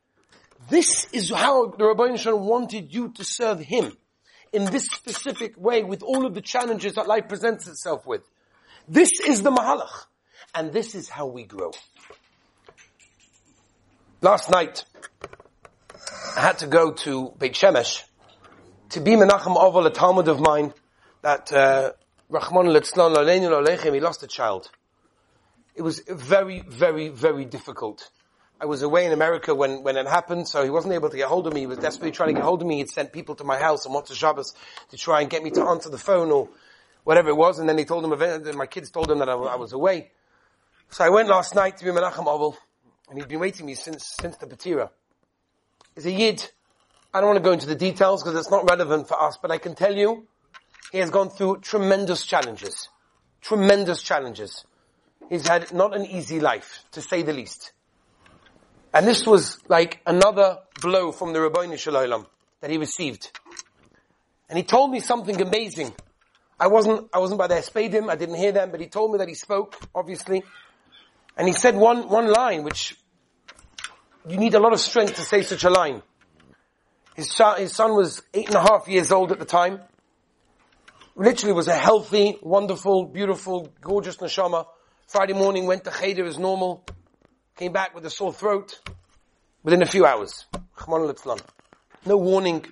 This 0.68 1.06
is 1.12 1.30
how 1.30 1.70
the 1.70 1.84
Ribbono 1.84 2.18
Shel 2.18 2.38
Olam 2.38 2.44
wanted 2.44 2.94
you 2.94 3.12
to 3.14 3.24
serve 3.24 3.60
him. 3.60 3.96
In 4.52 4.66
this 4.66 4.86
specific 4.86 5.54
way 5.56 5.82
with 5.82 6.02
all 6.02 6.26
of 6.26 6.34
the 6.34 6.40
challenges 6.40 6.94
that 6.94 7.06
life 7.06 7.28
presents 7.28 7.66
itself 7.66 8.06
with. 8.06 8.22
This 8.88 9.20
is 9.20 9.42
the 9.42 9.50
Mahalach. 9.50 10.06
And 10.54 10.72
this 10.72 10.94
is 10.94 11.08
how 11.08 11.26
we 11.26 11.44
grow. 11.44 11.72
Last 14.20 14.50
night, 14.50 14.84
I 16.36 16.40
had 16.40 16.58
to 16.58 16.66
go 16.66 16.92
to 16.92 17.32
Beit 17.38 17.54
Shemesh 17.54 18.02
to 18.90 19.00
be 19.00 19.12
Menachem 19.12 19.56
Oval, 19.56 19.86
a 19.86 19.90
Talmud 19.90 20.28
of 20.28 20.38
mine, 20.38 20.74
that 21.22 21.50
uh, 21.50 21.92
Rahman 22.28 22.66
he 22.66 24.00
lost 24.00 24.22
a 24.22 24.26
child. 24.26 24.70
It 25.74 25.80
was 25.80 26.00
very, 26.06 26.60
very, 26.60 27.08
very 27.08 27.46
difficult. 27.46 28.10
I 28.62 28.64
was 28.64 28.82
away 28.82 29.06
in 29.06 29.12
America 29.12 29.56
when, 29.56 29.82
when 29.82 29.96
it 29.96 30.06
happened, 30.06 30.46
so 30.46 30.62
he 30.62 30.70
wasn't 30.70 30.94
able 30.94 31.10
to 31.10 31.16
get 31.16 31.26
hold 31.26 31.48
of 31.48 31.52
me. 31.52 31.60
He 31.60 31.66
was 31.66 31.78
desperately 31.78 32.12
trying 32.12 32.28
to 32.28 32.34
get 32.34 32.44
hold 32.44 32.62
of 32.62 32.68
me. 32.68 32.76
He'd 32.76 32.90
sent 32.90 33.12
people 33.12 33.34
to 33.34 33.42
my 33.42 33.58
house 33.58 33.86
on 33.86 33.92
Motzei 33.92 34.14
Shabbos 34.14 34.54
to 34.90 34.96
try 34.96 35.20
and 35.20 35.28
get 35.28 35.42
me 35.42 35.50
to 35.50 35.62
answer 35.62 35.90
the 35.90 35.98
phone 35.98 36.30
or 36.30 36.48
whatever 37.02 37.28
it 37.28 37.36
was, 37.36 37.58
and 37.58 37.68
then 37.68 37.76
he 37.76 37.84
told 37.84 38.04
them, 38.04 38.56
my 38.56 38.66
kids 38.66 38.92
told 38.92 39.10
him 39.10 39.18
that 39.18 39.28
I, 39.28 39.32
I 39.32 39.56
was 39.56 39.72
away. 39.72 40.12
So 40.90 41.02
I 41.02 41.08
went 41.08 41.28
last 41.28 41.56
night 41.56 41.78
to 41.78 41.84
be 41.84 41.90
Menachem 41.90 42.24
Oval, 42.28 42.56
and 43.10 43.18
he'd 43.18 43.26
been 43.26 43.40
waiting 43.40 43.66
me 43.66 43.74
since, 43.74 44.14
since 44.20 44.36
the 44.36 44.46
Batira. 44.46 44.90
He's 45.96 46.06
a 46.06 46.12
Yid. 46.12 46.48
I 47.12 47.20
don't 47.20 47.30
want 47.30 47.38
to 47.38 47.42
go 47.42 47.50
into 47.50 47.66
the 47.66 47.74
details 47.74 48.22
because 48.22 48.38
it's 48.38 48.50
not 48.52 48.70
relevant 48.70 49.08
for 49.08 49.20
us, 49.20 49.38
but 49.42 49.50
I 49.50 49.58
can 49.58 49.74
tell 49.74 49.96
you, 49.96 50.28
he 50.92 50.98
has 50.98 51.10
gone 51.10 51.30
through 51.30 51.62
tremendous 51.62 52.24
challenges. 52.24 52.88
Tremendous 53.40 54.02
challenges. 54.02 54.64
He's 55.28 55.48
had 55.48 55.74
not 55.74 55.96
an 55.96 56.06
easy 56.06 56.38
life, 56.38 56.84
to 56.92 57.00
say 57.00 57.22
the 57.22 57.32
least. 57.32 57.72
And 58.94 59.06
this 59.06 59.26
was 59.26 59.58
like 59.68 60.00
another 60.06 60.58
blow 60.80 61.12
from 61.12 61.32
the 61.32 61.38
Ribbono 61.38 61.78
Shel 61.78 61.94
Olam 61.94 62.26
that 62.60 62.70
he 62.70 62.76
received. 62.76 63.30
And 64.48 64.58
he 64.58 64.64
told 64.64 64.90
me 64.90 65.00
something 65.00 65.40
amazing. 65.40 65.94
I 66.60 66.66
wasn't, 66.66 67.08
I 67.12 67.18
wasn't 67.18 67.38
by 67.38 67.46
there, 67.46 67.62
spade 67.62 67.94
him, 67.94 68.10
I 68.10 68.16
didn't 68.16 68.36
hear 68.36 68.52
them, 68.52 68.70
but 68.70 68.80
he 68.80 68.86
told 68.86 69.12
me 69.12 69.18
that 69.18 69.28
he 69.28 69.34
spoke, 69.34 69.76
obviously. 69.94 70.42
And 71.36 71.48
he 71.48 71.54
said 71.54 71.74
one, 71.74 72.08
one 72.08 72.30
line, 72.30 72.62
which 72.62 72.94
you 74.28 74.36
need 74.36 74.54
a 74.54 74.60
lot 74.60 74.72
of 74.72 74.80
strength 74.80 75.16
to 75.16 75.22
say 75.22 75.42
such 75.42 75.64
a 75.64 75.70
line. 75.70 76.02
His, 77.14 77.34
child, 77.34 77.58
his 77.58 77.74
son 77.74 77.94
was 77.94 78.22
eight 78.32 78.46
and 78.46 78.56
a 78.56 78.60
half 78.60 78.88
years 78.88 79.10
old 79.10 79.32
at 79.32 79.38
the 79.38 79.44
time. 79.44 79.80
Literally 81.16 81.52
was 81.52 81.68
a 81.68 81.74
healthy, 81.74 82.38
wonderful, 82.42 83.06
beautiful, 83.06 83.72
gorgeous 83.80 84.18
neshama. 84.18 84.66
Friday 85.06 85.34
morning 85.34 85.66
went 85.66 85.84
to 85.84 85.90
cheder 85.90 86.24
as 86.24 86.38
normal. 86.38 86.84
Came 87.62 87.72
back 87.72 87.94
with 87.94 88.04
a 88.04 88.10
sore 88.10 88.32
throat 88.32 88.80
within 89.62 89.82
a 89.82 89.86
few 89.86 90.04
hours. 90.04 90.46
No 92.04 92.16
warning. 92.16 92.66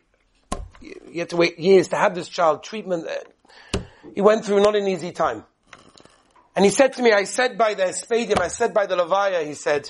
You 0.81 1.21
had 1.21 1.29
to 1.29 1.37
wait 1.37 1.61
years 1.61 1.87
to 1.91 1.97
have 1.97 2.17
this 2.17 2.29
child. 2.29 2.65
Treatment. 2.65 3.07
Uh, 3.07 3.79
he 4.17 4.21
went 4.21 4.45
through 4.45 4.61
not 4.65 4.75
an 4.75 4.89
easy 4.89 5.13
time. 5.13 5.45
And 6.57 6.65
he 6.65 6.73
said 6.73 6.95
to 6.95 7.03
me, 7.05 7.13
I 7.13 7.23
said 7.23 7.57
by 7.57 7.75
the 7.75 7.85
Spadim, 7.85 8.41
I 8.41 8.49
said 8.49 8.75
by 8.75 8.87
the 8.87 8.97
Levaya, 8.97 9.47
he 9.47 9.55
said, 9.55 9.89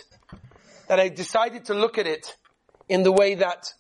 that 0.89 1.01
I 1.01 1.09
decided 1.09 1.65
to 1.65 1.73
look 1.73 1.97
at 1.97 2.07
it 2.07 2.37
in 2.87 3.03
the 3.03 3.11
way 3.11 3.37
that 3.37 3.73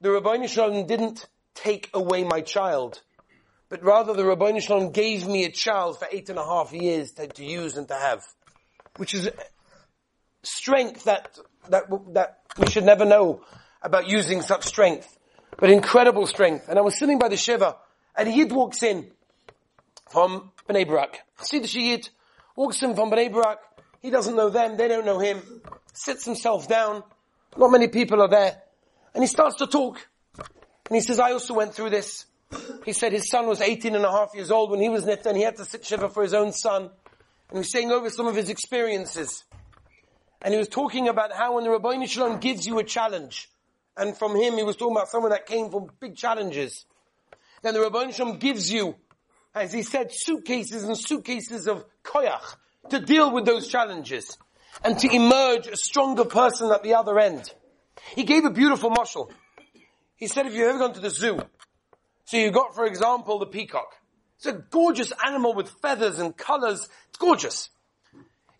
the 0.00 0.10
Ribbono 0.10 0.48
Shel 0.48 0.70
Olam 0.70 0.86
didn't 0.86 1.26
take 1.56 1.90
away 1.94 2.22
my 2.22 2.42
child, 2.42 3.02
but 3.68 3.82
rather 3.82 4.14
the 4.14 4.22
Ribbono 4.22 4.62
Shel 4.62 4.82
Olam 4.82 4.94
gave 4.94 5.26
me 5.26 5.42
a 5.46 5.50
child 5.50 5.98
for 5.98 6.06
eight 6.12 6.28
and 6.28 6.38
a 6.38 6.44
half 6.44 6.72
years 6.72 7.10
to, 7.14 7.26
to 7.26 7.44
use 7.44 7.76
and 7.76 7.88
to 7.88 7.94
have. 7.94 8.22
Which 8.98 9.14
is 9.14 9.30
strength 10.42 11.04
that, 11.04 11.38
that, 11.68 11.84
that 12.14 12.40
we 12.58 12.68
should 12.68 12.84
never 12.84 13.04
know 13.04 13.42
about 13.82 14.08
using 14.08 14.42
such 14.42 14.64
strength. 14.64 15.18
But 15.58 15.70
incredible 15.70 16.26
strength. 16.26 16.68
And 16.68 16.78
I 16.78 16.82
was 16.82 16.98
sitting 16.98 17.18
by 17.18 17.28
the 17.28 17.36
Shiva, 17.36 17.76
and 18.16 18.28
a 18.28 18.32
Yid 18.32 18.52
walks 18.52 18.82
in 18.82 19.10
from 20.08 20.52
Bnei 20.68 20.86
Barak. 20.86 21.20
Chassidish 21.38 21.74
Yid 21.74 22.08
walks 22.56 22.82
in 22.82 22.94
from 22.94 23.10
Bnei 23.10 23.32
Barak. 23.32 23.58
He 24.00 24.10
doesn't 24.10 24.34
know 24.34 24.48
them, 24.48 24.76
they 24.76 24.88
don't 24.88 25.04
know 25.04 25.18
him. 25.18 25.42
Sits 25.92 26.24
himself 26.24 26.68
down. 26.68 27.02
Not 27.56 27.70
many 27.70 27.88
people 27.88 28.22
are 28.22 28.28
there. 28.28 28.62
And 29.14 29.22
he 29.22 29.28
starts 29.28 29.56
to 29.56 29.66
talk. 29.66 30.06
And 30.38 30.96
he 30.96 31.00
says, 31.00 31.18
I 31.18 31.32
also 31.32 31.54
went 31.54 31.74
through 31.74 31.90
this. 31.90 32.26
He 32.84 32.92
said 32.92 33.12
his 33.12 33.30
son 33.30 33.46
was 33.46 33.60
18 33.60 33.94
and 33.94 34.04
a 34.04 34.10
half 34.10 34.34
years 34.34 34.50
old 34.50 34.70
when 34.70 34.80
he 34.80 34.88
was 34.88 35.04
nifta 35.04 35.26
and 35.26 35.36
he 35.36 35.42
had 35.42 35.56
to 35.56 35.64
sit 35.64 35.84
shiva 35.84 36.08
for 36.08 36.22
his 36.22 36.34
own 36.34 36.52
son. 36.52 36.82
And 36.82 37.52
he 37.52 37.58
was 37.58 37.70
saying 37.70 37.92
over 37.92 38.10
some 38.10 38.26
of 38.26 38.34
his 38.34 38.48
experiences. 38.48 39.44
And 40.42 40.54
he 40.54 40.58
was 40.58 40.68
talking 40.68 41.08
about 41.08 41.32
how 41.32 41.54
when 41.54 41.64
the 41.64 41.70
Ribbono 41.70 42.08
Shel 42.08 42.30
Olam 42.30 42.40
gives 42.40 42.66
you 42.66 42.78
a 42.78 42.84
challenge, 42.84 43.48
and 43.96 44.16
from 44.16 44.34
him 44.34 44.54
he 44.56 44.62
was 44.62 44.76
talking 44.76 44.96
about 44.96 45.08
someone 45.08 45.32
that 45.32 45.46
came 45.46 45.70
from 45.70 45.90
big 46.00 46.16
challenges, 46.16 46.86
then 47.62 47.74
the 47.74 47.80
Ribbono 47.80 48.14
Shel 48.14 48.26
Olam 48.26 48.40
gives 48.40 48.72
you, 48.72 48.94
as 49.54 49.72
he 49.72 49.82
said, 49.82 50.08
suitcases 50.10 50.84
and 50.84 50.96
suitcases 50.96 51.68
of 51.68 51.84
koyach 52.02 52.56
to 52.88 53.00
deal 53.00 53.32
with 53.32 53.44
those 53.44 53.68
challenges 53.68 54.38
and 54.82 54.98
to 54.98 55.14
emerge 55.14 55.66
a 55.66 55.76
stronger 55.76 56.24
person 56.24 56.70
at 56.70 56.82
the 56.82 56.94
other 56.94 57.18
end. 57.18 57.52
He 58.14 58.24
gave 58.24 58.44
a 58.44 58.50
beautiful 58.50 58.90
mashal. 58.90 59.30
He 60.16 60.26
said 60.26 60.46
if 60.46 60.54
you've 60.54 60.68
ever 60.68 60.78
gone 60.78 60.94
to 60.94 61.00
the 61.00 61.10
zoo, 61.10 61.40
so 62.24 62.36
you 62.36 62.50
got, 62.50 62.74
for 62.74 62.86
example, 62.86 63.38
the 63.38 63.46
peacock. 63.46 63.96
It's 64.36 64.46
a 64.46 64.52
gorgeous 64.52 65.12
animal 65.26 65.52
with 65.52 65.68
feathers 65.82 66.18
and 66.18 66.34
colors. 66.36 66.88
It's 67.08 67.18
gorgeous. 67.18 67.70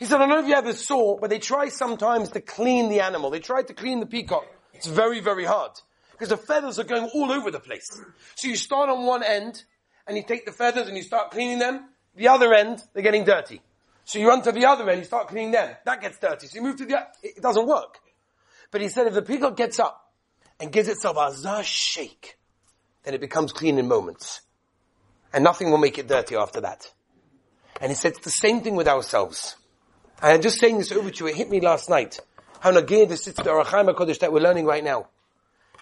He 0.01 0.07
said, 0.07 0.17
I 0.17 0.19
don't 0.21 0.31
know 0.31 0.41
if 0.41 0.49
you 0.49 0.55
ever 0.55 0.73
saw, 0.73 1.19
but 1.19 1.31
they 1.31 1.39
try 1.39 1.69
sometimes 1.69 2.31
to 2.31 2.41
clean 2.41 2.89
the 2.89 3.01
animal. 3.01 3.31
They 3.31 3.39
try 3.39 3.63
to 3.63 3.75
clean 3.75 4.01
the 4.01 4.07
peacock. 4.07 4.47
It's 4.73 4.89
very, 4.89 5.21
very 5.21 5.45
hard. 5.45 5.73
Because 6.13 6.31
the 6.31 6.37
feathers 6.37 6.79
are 6.79 6.85
going 6.85 7.05
all 7.15 7.31
over 7.31 7.51
the 7.51 7.61
place. 7.61 7.87
So 8.35 8.49
you 8.49 8.57
start 8.57 8.89
on 8.89 9.07
one 9.07 9.23
end, 9.23 9.63
and 10.07 10.17
you 10.17 10.25
take 10.25 10.45
the 10.45 10.53
feathers 10.53 10.89
and 10.89 10.97
you 10.97 11.03
start 11.03 11.31
cleaning 11.31 11.61
them. 11.61 11.89
The 12.17 12.29
other 12.29 12.53
end, 12.53 12.83
they're 12.93 13.03
getting 13.03 13.25
dirty. 13.25 13.61
So 14.05 14.19
you 14.19 14.29
run 14.29 14.43
to 14.43 14.51
the 14.51 14.65
other 14.67 14.89
end, 14.91 14.99
you 14.99 15.05
start 15.05 15.29
cleaning 15.29 15.53
them. 15.53 15.77
That 15.85 16.01
gets 16.01 16.19
dirty. 16.19 16.49
So 16.49 16.57
you 16.57 16.63
move 16.63 16.77
to 16.79 16.85
the, 16.85 17.07
it 17.23 17.41
doesn't 17.41 17.67
work. 17.67 18.01
But 18.73 18.81
he 18.81 18.89
said 18.89 19.07
if 19.07 19.15
the 19.15 19.23
peacock 19.23 19.57
gets 19.57 19.79
up 19.79 20.13
and 20.59 20.73
gives 20.73 20.89
itself 20.89 21.17
a 21.17 21.33
zah 21.33 21.63
shake, 21.63 22.39
then 23.05 23.15
it 23.15 23.21
becomes 23.21 23.53
clean 23.53 23.79
in 23.79 23.87
moments. 23.87 24.41
And 25.33 25.45
nothing 25.45 25.71
will 25.71 25.79
make 25.79 25.99
it 25.99 26.09
dirty 26.09 26.35
after 26.35 26.61
that. 26.63 26.91
And 27.81 27.93
he 27.93 27.97
said 27.97 28.13
it's 28.13 28.25
the 28.25 28.31
same 28.31 28.63
thing 28.63 28.75
with 28.75 28.89
ourselves. 28.89 29.57
And 30.23 30.33
I'm 30.33 30.43
just 30.43 30.59
saying 30.59 30.77
this 30.77 30.93
over 30.93 31.11
to 31.11 31.25
you, 31.25 31.31
it 31.31 31.37
hit 31.37 31.49
me 31.49 31.61
last 31.61 31.89
night. 31.89 32.21
How 32.61 32.73
Nagir 32.73 33.09
this 33.09 33.27
is 33.27 33.35
the 33.35 33.51
Ohr 33.51 33.65
HaChaim 33.65 34.19
that 34.21 34.33
we're 34.33 34.41
learning 34.41 34.67
right 34.67 34.85
now. 34.85 35.07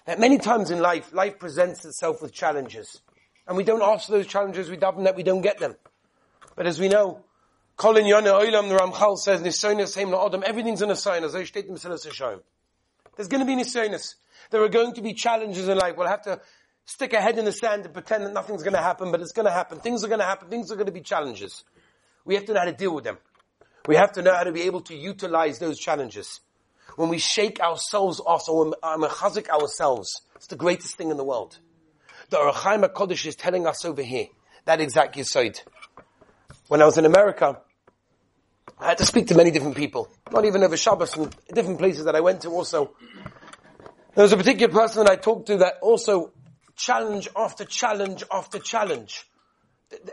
That 0.05 0.17
many 0.17 0.37
times 0.37 0.71
in 0.71 0.79
life, 0.79 1.13
life 1.13 1.39
presents 1.39 1.83
itself 1.83 2.21
with 2.21 2.31
challenges. 2.31 3.01
And 3.47 3.57
we 3.57 3.65
don't 3.65 3.81
ask 3.81 4.05
for 4.05 4.13
those 4.13 4.27
challenges, 4.27 4.69
we 4.69 4.77
daven 4.77 5.03
that 5.03 5.17
we 5.17 5.23
don't 5.23 5.41
get 5.41 5.59
them. 5.59 5.75
But 6.55 6.67
as 6.67 6.79
we 6.79 6.87
know, 6.87 7.25
Kolin 7.77 8.07
Yonah 8.07 8.31
Oilam, 8.31 8.69
the 8.69 8.77
Ramchal 8.77 9.17
says, 9.17 9.41
Nisonis 9.41 9.95
Heim 9.95 10.13
Adam, 10.13 10.41
everything's 10.45 10.81
in 10.81 10.89
a 10.89 10.95
sign, 10.95 11.25
as 11.25 11.33
There's 11.33 11.51
going 11.51 11.65
to 13.39 13.45
be 13.45 13.55
Nisonis. 13.55 14.15
There 14.51 14.63
are 14.63 14.69
going 14.69 14.93
to 14.93 15.01
be 15.01 15.13
challenges 15.13 15.67
in 15.67 15.77
life. 15.77 15.97
We'll 15.97 16.07
have 16.07 16.23
to 16.23 16.39
stick 16.85 17.11
a 17.11 17.19
head 17.21 17.37
in 17.37 17.43
the 17.43 17.51
sand 17.51 17.83
and 17.83 17.93
pretend 17.93 18.25
that 18.25 18.33
nothing's 18.33 18.63
going 18.63 18.73
to 18.73 18.81
happen, 18.81 19.11
but 19.11 19.19
it's 19.19 19.33
going 19.33 19.47
to 19.47 19.51
happen. 19.51 19.79
Things 19.79 20.03
are 20.05 20.07
going 20.07 20.19
to 20.19 20.25
happen. 20.25 20.47
Things 20.49 20.71
are 20.71 20.75
going 20.75 20.87
to 20.87 20.93
be 20.93 21.01
challenges. 21.01 21.65
We 22.23 22.35
have 22.35 22.45
to 22.45 22.53
know 22.53 22.59
how 22.59 22.65
to 22.65 22.71
deal 22.71 22.95
with 22.95 23.03
them. 23.03 23.17
We 23.87 23.95
have 23.95 24.11
to 24.13 24.21
know 24.21 24.33
how 24.33 24.43
to 24.43 24.51
be 24.51 24.63
able 24.63 24.81
to 24.81 24.95
utilize 24.95 25.59
those 25.59 25.79
challenges. 25.79 26.41
When 26.95 27.09
we 27.09 27.19
shake 27.19 27.59
ourselves 27.59 28.19
off, 28.19 28.43
so 28.43 28.63
when 28.63 28.67
we 28.99 29.07
mechazik 29.07 29.49
ourselves, 29.49 30.21
it's 30.35 30.47
the 30.47 30.55
greatest 30.55 30.95
thing 30.95 31.11
in 31.11 31.17
the 31.17 31.23
world. 31.23 31.57
The 32.29 32.37
Ohr 32.37 32.51
HaChaim 32.51 32.93
Kodesh 32.93 33.25
is 33.25 33.35
telling 33.35 33.65
us 33.65 33.85
over 33.85 34.01
here 34.01 34.27
that 34.65 34.81
exact 34.81 35.15
yisoid. 35.15 35.61
When 36.67 36.81
I 36.81 36.85
was 36.85 36.97
in 36.97 37.05
America, 37.05 37.61
I 38.77 38.87
had 38.87 38.97
to 38.99 39.05
speak 39.05 39.27
to 39.27 39.35
many 39.35 39.51
different 39.51 39.75
people, 39.75 40.09
not 40.31 40.45
even 40.45 40.63
over 40.63 40.77
Shabbos 40.77 41.15
and 41.17 41.35
different 41.53 41.79
places 41.79 42.05
that 42.05 42.15
I 42.15 42.21
went 42.21 42.41
to 42.41 42.49
also. 42.49 42.95
There 44.15 44.23
was 44.23 44.31
a 44.31 44.37
particular 44.37 44.71
person 44.71 45.03
that 45.03 45.11
I 45.11 45.15
talked 45.15 45.47
to 45.47 45.57
that 45.57 45.75
also 45.81 46.31
challenge 46.75 47.27
after 47.35 47.65
challenge 47.65 48.23
after 48.31 48.59
challenge. 48.59 49.28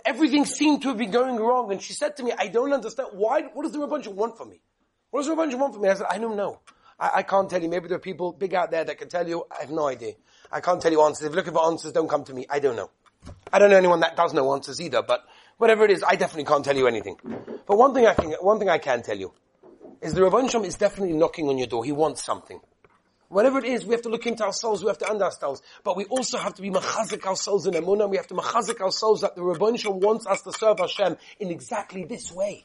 Everything 0.05 0.45
seemed 0.45 0.83
to 0.83 0.89
have 0.89 0.97
been 0.97 1.11
going 1.11 1.37
wrong 1.37 1.71
and 1.71 1.83
she 1.83 1.93
said 1.93 2.17
to 2.17 2.23
me, 2.23 2.33
I 2.37 2.49
don't 2.49 2.73
understand, 2.73 3.11
why, 3.13 3.43
what 3.53 3.65
does 3.65 3.73
the 3.73 3.79
Rabbanjah 3.79 4.13
want 4.13 4.37
from 4.39 4.51
me? 4.51 4.61
What 5.11 5.21
does 5.21 5.29
the 5.29 5.35
Rabbanjah 5.35 5.59
want 5.59 5.75
from 5.75 5.83
me? 5.83 5.89
I 5.89 5.95
said, 5.95 6.07
I 6.09 6.19
don't 6.19 6.37
know. 6.37 6.61
I, 6.99 7.11
I, 7.17 7.23
can't 7.23 7.49
tell 7.49 7.63
you. 7.63 7.69
Maybe 7.69 7.89
there 7.89 7.97
are 7.97 8.01
people 8.01 8.33
big 8.33 8.55
out 8.55 8.71
there 8.71 8.85
that 8.85 8.99
can 8.99 9.09
tell 9.09 9.29
you. 9.29 9.45
I 9.51 9.61
have 9.61 9.71
no 9.71 9.87
idea. 9.89 10.15
I 10.51 10.61
can't 10.61 10.81
tell 10.81 10.93
you 10.93 11.03
answers. 11.03 11.27
If 11.27 11.33
you're 11.33 11.37
looking 11.37 11.53
for 11.53 11.67
answers, 11.67 11.93
don't 11.93 12.09
come 12.09 12.25
to 12.25 12.35
me. 12.35 12.47
I 12.49 12.59
don't 12.59 12.77
know. 12.77 12.91
I 13.53 13.59
don't 13.59 13.71
know 13.71 13.77
anyone 13.77 14.01
that 14.01 14.17
does 14.17 14.33
know 14.33 14.53
answers 14.55 14.81
either, 14.81 15.03
but 15.03 15.25
whatever 15.59 15.85
it 15.85 15.91
is, 15.91 16.03
I 16.03 16.17
definitely 16.17 16.45
can't 16.45 16.65
tell 16.65 16.77
you 16.77 16.87
anything. 16.87 17.17
But 17.67 17.77
one 17.77 17.93
thing 17.95 18.07
I 18.07 18.15
can, 18.15 18.33
one 18.41 18.59
thing 18.59 18.69
I 18.69 18.79
can 18.79 19.03
tell 19.03 19.17
you 19.17 19.33
is 20.01 20.15
the 20.15 20.21
Rabban 20.21 20.65
is 20.65 20.77
definitely 20.77 21.17
knocking 21.17 21.49
on 21.49 21.59
your 21.59 21.67
door. 21.67 21.85
He 21.85 21.93
wants 21.93 22.23
something. 22.23 22.61
Whatever 23.29 23.59
it 23.59 23.65
is, 23.65 23.85
we 23.85 23.93
have 23.93 24.03
to 24.03 24.09
look 24.09 24.27
into 24.27 24.45
ourselves, 24.45 24.83
we 24.83 24.89
have 24.89 24.99
to 24.99 25.11
understand 25.11 25.43
ourselves. 25.43 25.63
But 25.85 25.97
we 25.97 26.05
also 26.07 26.39
have 26.39 26.55
to 26.55 26.63
be 26.63 26.71
machazik 26.71 27.25
ourselves 27.27 27.67
in 27.67 27.75
emunah, 27.75 28.09
we 28.09 28.17
have 28.17 28.27
to 28.29 28.35
machazik 28.35 28.81
ourselves 28.81 29.23
that 29.23 29.35
the 29.35 29.43
Rabban 29.43 30.01
wants 30.01 30.27
us 30.27 30.43
to 30.43 30.53
serve 30.53 30.79
Hashem 30.79 31.17
in 31.41 31.51
exactly 31.51 32.05
this 32.05 32.33
way. 32.33 32.65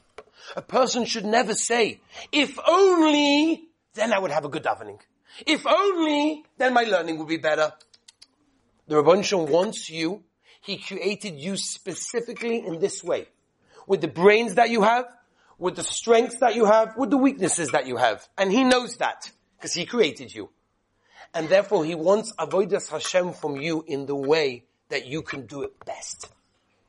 A 0.56 0.62
person 0.62 1.04
should 1.04 1.24
never 1.24 1.54
say, 1.54 2.00
if 2.30 2.58
only, 2.66 3.64
then 3.94 4.12
I 4.12 4.18
would 4.18 4.30
have 4.30 4.44
a 4.44 4.48
good 4.48 4.64
davening. 4.64 5.00
If 5.46 5.66
only, 5.66 6.44
then 6.58 6.74
my 6.74 6.82
learning 6.82 7.18
would 7.18 7.28
be 7.28 7.38
better. 7.38 7.72
The 8.86 8.96
Rabban 8.96 9.48
wants 9.48 9.88
you 9.88 10.22
he 10.62 10.76
created 10.76 11.40
you 11.40 11.56
specifically 11.56 12.64
in 12.64 12.78
this 12.78 13.02
way. 13.02 13.26
With 13.88 14.00
the 14.00 14.08
brains 14.08 14.54
that 14.54 14.70
you 14.70 14.82
have, 14.82 15.06
with 15.58 15.74
the 15.74 15.82
strengths 15.82 16.38
that 16.38 16.54
you 16.54 16.66
have, 16.66 16.96
with 16.96 17.10
the 17.10 17.16
weaknesses 17.16 17.72
that 17.72 17.86
you 17.88 17.96
have. 17.96 18.26
And 18.38 18.50
He 18.50 18.62
knows 18.62 18.96
that, 18.98 19.30
because 19.62 19.74
He 19.74 19.86
created 19.86 20.34
you. 20.34 20.50
And 21.32 21.48
therefore 21.48 21.84
He 21.84 21.94
wants 21.94 22.32
Avodas 22.32 22.90
Hashem 22.90 23.32
from 23.32 23.56
you 23.56 23.84
in 23.86 24.06
the 24.06 24.16
way 24.16 24.64
that 24.88 25.06
you 25.06 25.22
can 25.22 25.46
do 25.46 25.62
it 25.62 25.84
best. 25.84 26.28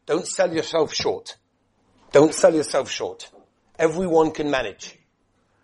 Don't 0.08 0.28
sell 0.28 0.52
yourself 0.52 0.92
short. 0.92 1.38
Don't 2.12 2.34
sell 2.34 2.54
yourself 2.54 2.90
short. 2.90 3.30
Everyone 3.78 4.32
can 4.32 4.50
manage. 4.50 4.98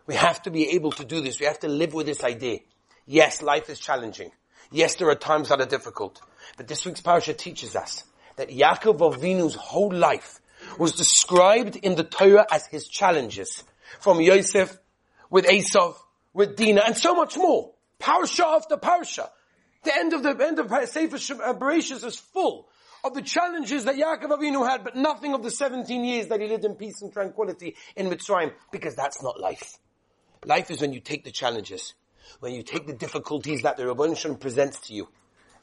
We 0.06 0.14
have 0.14 0.44
to 0.44 0.52
be 0.52 0.70
able 0.76 0.92
to 0.94 1.04
do 1.04 1.20
this. 1.20 1.40
We 1.40 1.48
have 1.48 1.60
to 1.62 1.68
live 1.68 1.96
with 1.96 2.06
this 2.06 2.24
idea. 2.24 2.60
Yes, 3.08 3.42
life 3.42 3.72
is 3.72 3.80
challenging. 3.80 4.30
Yes, 4.72 4.96
there 4.96 5.10
are 5.10 5.16
times 5.16 5.50
that 5.50 5.60
are 5.60 5.66
difficult. 5.66 6.22
But 6.58 6.68
this 6.68 6.86
week's 6.86 7.02
parasha 7.02 7.34
teaches 7.34 7.76
us 7.76 8.04
that 8.36 8.50
Yaakov 8.50 9.00
Avinu's 9.00 9.56
whole 9.56 9.92
life 9.92 10.40
was 10.78 10.94
described 10.94 11.76
in 11.76 11.96
the 11.96 12.04
Torah 12.04 12.46
as 12.52 12.68
his 12.68 12.88
challenges. 12.88 13.64
From 14.00 14.22
Yosef, 14.22 14.78
with 15.32 15.46
Esav, 15.46 15.96
with 16.34 16.56
Dinah, 16.56 16.84
and 16.86 16.98
so 16.98 17.16
much 17.16 17.38
more. 17.38 17.74
Parasha 18.00 18.46
after 18.46 18.78
parasha. 18.78 19.30
The 19.84 19.96
end 19.96 20.14
of 20.14 20.24
the 20.24 20.38
end 20.46 20.60
of 20.60 20.70
Sefer 20.90 21.16
uh, 21.16 21.54
Bereshis 21.54 22.04
is 22.06 22.18
full 22.18 22.68
of 23.04 23.14
the 23.14 23.22
challenges 23.22 23.86
that 23.86 23.96
Yaakov 23.96 24.40
Avinu 24.40 24.68
had, 24.68 24.84
but 24.84 24.96
nothing 24.96 25.34
of 25.34 25.44
the 25.44 25.52
17 25.52 26.04
years 26.04 26.28
that 26.28 26.42
he 26.42 26.48
lived 26.48 26.66
in 26.66 26.76
peace 26.76 27.02
and 27.02 27.14
tranquility 27.14 27.76
in 27.96 28.08
Mitzrayim, 28.08 28.54
because 28.72 28.96
that's 28.96 29.24
not 29.24 29.40
life. 29.40 29.78
Life 30.46 30.72
is 30.72 30.82
when 30.82 30.94
you 30.94 31.00
take 31.00 31.24
the 31.24 31.32
challenges, 31.32 31.94
when 32.40 32.54
you 32.54 32.64
take 32.64 32.88
the 32.88 32.94
difficulties 32.94 33.62
that 33.62 33.78
the 33.78 34.16
Shalom 34.16 34.38
presents 34.38 34.80
to 34.88 34.94
you, 34.94 35.08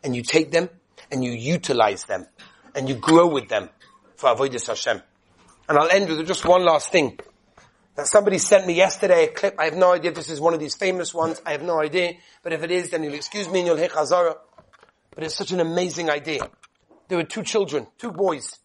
and 0.02 0.14
you 0.14 0.22
take 0.22 0.50
them 0.50 0.68
and 1.10 1.24
you 1.24 1.32
utilize 1.32 2.04
them 2.04 2.26
and 2.74 2.88
you 2.88 2.94
grow 2.94 3.26
with 3.26 3.48
them 3.48 3.68
for 4.16 4.34
Avodah 4.34 4.64
Hashem. 4.66 5.02
And 5.68 5.78
I'll 5.78 5.90
end 5.90 6.08
with 6.08 6.26
just 6.26 6.44
one 6.44 6.64
last 6.64 6.92
thing. 6.92 7.18
That 7.96 8.06
somebody 8.06 8.36
sent 8.36 8.66
me 8.66 8.74
yesterday 8.74 9.24
a 9.24 9.28
clip. 9.28 9.54
I 9.58 9.64
have 9.64 9.76
no 9.76 9.92
idea 9.92 10.10
if 10.10 10.16
this 10.16 10.28
is 10.28 10.38
one 10.38 10.52
of 10.52 10.60
these 10.60 10.74
famous 10.74 11.14
ones. 11.14 11.40
I 11.46 11.52
have 11.52 11.62
no 11.62 11.80
idea. 11.80 12.14
But 12.42 12.52
if 12.52 12.62
it 12.62 12.70
is, 12.70 12.90
then 12.90 13.02
you'll 13.02 13.14
excuse 13.14 13.48
me 13.48 13.60
and 13.60 13.68
you'll 13.68 13.76
hear 13.78 13.88
Chazara. 13.88 14.36
But 15.14 15.24
it's 15.24 15.34
such 15.34 15.50
an 15.50 15.60
amazing 15.60 16.10
idea. 16.10 16.50
There 17.08 17.16
were 17.16 17.24
two 17.24 17.42
children, 17.42 17.86
two 17.96 18.12
boys, 18.12 18.58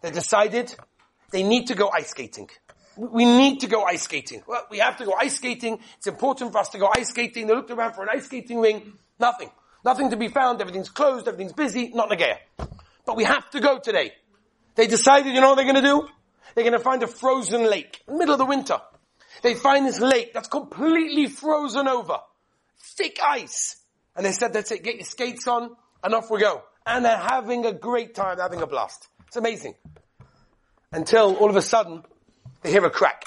They 0.00 0.12
decided 0.12 0.74
they 1.32 1.42
need 1.42 1.66
to 1.66 1.74
go 1.74 1.90
ice 1.92 2.10
skating. 2.10 2.48
We 2.96 3.24
need 3.24 3.60
to 3.60 3.66
go 3.66 3.82
ice 3.82 4.02
skating. 4.02 4.42
Well, 4.46 4.64
we 4.70 4.78
have 4.78 4.96
to 4.98 5.04
go 5.04 5.14
ice 5.18 5.36
skating. 5.36 5.80
It's 5.96 6.06
important 6.06 6.52
for 6.52 6.58
us 6.58 6.68
to 6.70 6.78
go 6.78 6.88
ice 6.96 7.08
skating. 7.08 7.48
They 7.48 7.54
looked 7.54 7.70
around 7.72 7.94
for 7.94 8.02
an 8.02 8.08
ice 8.12 8.26
skating 8.26 8.60
ring. 8.60 8.92
Nothing. 9.18 9.50
Nothing 9.84 10.10
to 10.10 10.16
be 10.16 10.28
found, 10.28 10.60
everything's 10.60 10.88
closed, 10.88 11.26
everything's 11.26 11.52
busy, 11.52 11.90
not 11.94 12.10
Nagaya. 12.10 12.38
But 13.06 13.16
we 13.16 13.24
have 13.24 13.48
to 13.50 13.60
go 13.60 13.78
today. 13.78 14.12
They 14.74 14.86
decided, 14.86 15.34
you 15.34 15.40
know 15.40 15.50
what 15.50 15.56
they're 15.56 15.66
gonna 15.66 15.82
do? 15.82 16.08
They're 16.54 16.64
gonna 16.64 16.78
find 16.78 17.02
a 17.02 17.06
frozen 17.06 17.64
lake, 17.68 18.02
in 18.06 18.14
the 18.14 18.18
middle 18.18 18.34
of 18.34 18.38
the 18.38 18.46
winter. 18.46 18.80
They 19.42 19.54
find 19.54 19.86
this 19.86 20.00
lake 20.00 20.32
that's 20.34 20.48
completely 20.48 21.26
frozen 21.26 21.86
over. 21.88 22.18
Thick 22.78 23.18
ice. 23.24 23.76
And 24.16 24.26
they 24.26 24.32
said, 24.32 24.52
that's 24.52 24.72
it, 24.72 24.82
get 24.82 24.96
your 24.96 25.04
skates 25.04 25.46
on, 25.46 25.76
and 26.02 26.14
off 26.14 26.30
we 26.30 26.40
go. 26.40 26.62
And 26.84 27.04
they're 27.04 27.16
having 27.16 27.66
a 27.66 27.72
great 27.72 28.14
time, 28.14 28.38
having 28.38 28.62
a 28.62 28.66
blast. 28.66 29.06
It's 29.26 29.36
amazing. 29.36 29.74
Until 30.90 31.36
all 31.36 31.50
of 31.50 31.56
a 31.56 31.62
sudden, 31.62 32.02
they 32.62 32.70
hear 32.70 32.84
a 32.84 32.90
crack. 32.90 33.24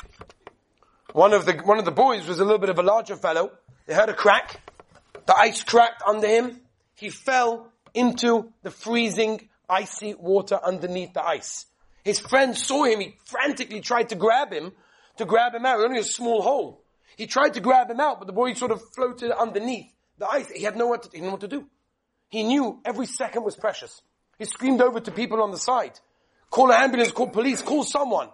One 1.14 1.34
of 1.34 1.46
the, 1.46 1.54
one 1.54 1.78
of 1.78 1.86
the 1.86 1.92
boys 1.92 2.28
was 2.28 2.40
a 2.40 2.44
little 2.44 2.60
bit 2.60 2.70
of 2.70 2.80
a 2.80 2.84
larger 2.84 3.16
fellow. 3.16 3.52
They 3.86 3.94
heard 3.94 4.10
a 4.10 4.14
crack. 4.14 4.60
The 5.26 5.36
ice 5.36 5.64
cracked 5.64 6.02
under 6.06 6.28
him. 6.28 6.62
He 6.96 7.10
fell 7.10 7.72
into 7.94 8.52
the 8.64 8.72
freezing, 8.72 9.50
icy 9.70 10.16
water 10.16 10.60
underneath 10.64 11.14
the 11.14 11.24
ice. 11.24 11.66
His 12.04 12.20
friend 12.20 12.58
saw 12.58 12.86
him. 12.86 13.00
He 13.00 13.16
frantically 13.26 13.82
tried 13.82 14.10
to 14.10 14.16
grab 14.16 14.52
him, 14.52 14.72
to 15.18 15.26
grab 15.26 15.54
him 15.54 15.66
out. 15.66 15.80
Only 15.80 16.00
a 16.00 16.04
small 16.04 16.42
hole. 16.42 16.82
He 17.18 17.28
tried 17.28 17.54
to 17.56 17.60
grab 17.60 17.90
him 17.90 18.00
out, 18.00 18.20
but 18.20 18.28
the 18.28 18.34
boy 18.34 18.54
sort 18.54 18.72
of 18.72 18.82
floated 18.96 19.32
underneath 19.32 19.92
the 20.18 20.28
ice. 20.28 20.50
He 20.50 20.64
had 20.64 20.76
no 20.76 20.96
to, 20.96 21.04
he 21.04 21.18
didn't 21.18 21.26
know 21.26 21.32
what 21.32 21.42
to 21.42 21.48
do. 21.48 21.68
He 22.30 22.44
knew 22.44 22.80
every 22.86 23.06
second 23.06 23.44
was 23.44 23.56
precious. 23.56 24.02
He 24.40 24.46
screamed 24.46 24.82
over 24.82 25.00
to 25.00 25.12
people 25.12 25.42
on 25.44 25.52
the 25.52 25.58
side. 25.58 26.00
Call 26.50 26.72
an 26.72 26.82
ambulance, 26.82 27.12
call 27.12 27.28
police, 27.28 27.62
call 27.62 27.84
someone. 27.84 28.30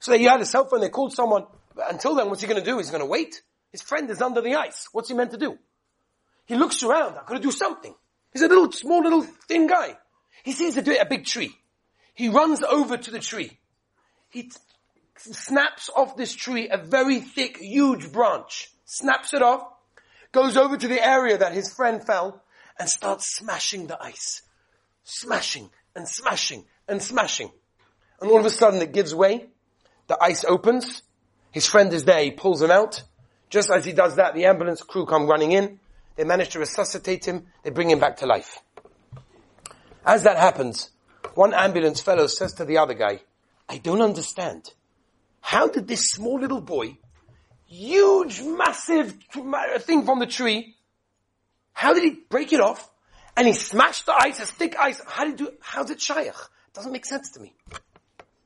So 0.00 0.16
he 0.16 0.24
had 0.24 0.40
a 0.40 0.46
cell 0.46 0.66
phone, 0.66 0.80
they 0.80 0.88
called 0.88 1.12
someone. 1.12 1.46
But 1.74 1.92
until 1.92 2.14
then, 2.14 2.28
what's 2.28 2.42
he 2.42 2.46
to 2.46 2.60
do? 2.60 2.78
He's 2.78 2.90
to 3.00 3.06
wait. 3.06 3.42
His 3.72 3.82
friend 3.82 4.08
is 4.10 4.22
under 4.22 4.40
the 4.40 4.54
ice. 4.54 4.88
What's 4.92 5.08
he 5.08 5.14
meant 5.14 5.32
to 5.32 5.36
do? 5.36 5.58
He 6.46 6.56
looks 6.56 6.82
around. 6.82 7.14
Got 7.14 7.34
to 7.34 7.40
do 7.40 7.50
something. 7.50 7.94
He's 8.32 8.42
a 8.42 8.48
little, 8.48 8.70
small, 8.72 9.02
little, 9.02 9.22
thin 9.22 9.66
guy. 9.66 9.98
He 10.44 10.52
sees 10.52 10.76
a, 10.76 11.00
a 11.00 11.06
big 11.06 11.24
tree. 11.24 11.54
He 12.18 12.28
runs 12.28 12.64
over 12.64 12.96
to 12.96 13.10
the 13.12 13.20
tree. 13.20 13.60
He 14.28 14.42
t- 14.42 14.56
snaps 15.18 15.88
off 15.94 16.16
this 16.16 16.34
tree 16.34 16.68
a 16.68 16.76
very 16.76 17.20
thick, 17.20 17.58
huge 17.58 18.10
branch. 18.10 18.72
Snaps 18.86 19.34
it 19.34 19.40
off. 19.40 19.62
Goes 20.32 20.56
over 20.56 20.76
to 20.76 20.88
the 20.88 21.00
area 21.00 21.38
that 21.38 21.52
his 21.52 21.72
friend 21.72 22.04
fell 22.04 22.42
and 22.76 22.88
starts 22.88 23.36
smashing 23.36 23.86
the 23.86 24.02
ice. 24.02 24.42
Smashing 25.04 25.70
and 25.94 26.08
smashing 26.08 26.64
and 26.88 27.00
smashing. 27.00 27.52
And 28.20 28.28
all 28.32 28.40
of 28.40 28.46
a 28.46 28.50
sudden 28.50 28.82
it 28.82 28.92
gives 28.92 29.14
way. 29.14 29.46
The 30.08 30.18
ice 30.20 30.44
opens. 30.44 31.02
His 31.52 31.66
friend 31.66 31.92
is 31.92 32.04
there. 32.04 32.24
He 32.24 32.32
pulls 32.32 32.60
him 32.60 32.72
out. 32.72 33.04
Just 33.48 33.70
as 33.70 33.84
he 33.84 33.92
does 33.92 34.16
that, 34.16 34.34
the 34.34 34.46
ambulance 34.46 34.82
crew 34.82 35.06
come 35.06 35.28
running 35.28 35.52
in. 35.52 35.78
They 36.16 36.24
manage 36.24 36.48
to 36.50 36.58
resuscitate 36.58 37.26
him. 37.26 37.46
They 37.62 37.70
bring 37.70 37.92
him 37.92 38.00
back 38.00 38.16
to 38.16 38.26
life. 38.26 38.58
As 40.04 40.24
that 40.24 40.36
happens, 40.36 40.90
one 41.38 41.54
ambulance 41.54 42.00
fellow 42.00 42.26
says 42.26 42.54
to 42.54 42.64
the 42.64 42.78
other 42.78 42.94
guy, 42.94 43.20
I 43.68 43.78
don't 43.78 44.02
understand. 44.02 44.72
How 45.40 45.68
did 45.68 45.86
this 45.86 46.10
small 46.10 46.40
little 46.40 46.60
boy, 46.60 46.98
huge, 47.64 48.42
massive 48.42 49.16
thing 49.82 50.04
from 50.04 50.18
the 50.18 50.26
tree, 50.26 50.74
how 51.72 51.94
did 51.94 52.02
he 52.02 52.18
break 52.28 52.52
it 52.52 52.60
off? 52.60 52.90
And 53.36 53.46
he 53.46 53.52
smashed 53.52 54.06
the 54.06 54.16
ice, 54.20 54.40
a 54.40 54.46
thick 54.46 54.74
ice. 54.80 55.00
How 55.06 55.26
did 55.26 55.40
it? 55.40 55.58
How's 55.60 55.90
it 55.90 56.00
shaykh? 56.00 56.26
It 56.26 56.74
doesn't 56.74 56.90
make 56.90 57.06
sense 57.06 57.30
to 57.34 57.40
me. 57.40 57.54